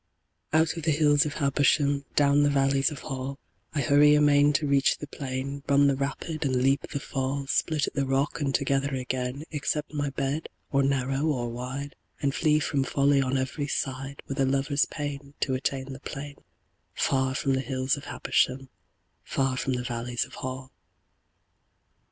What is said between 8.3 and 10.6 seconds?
and together again, Accept my bed,